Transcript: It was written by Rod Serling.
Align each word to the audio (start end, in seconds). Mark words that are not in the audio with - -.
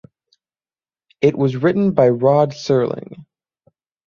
It 1.21 1.37
was 1.37 1.55
written 1.55 1.91
by 1.91 2.09
Rod 2.09 2.53
Serling. 2.53 3.25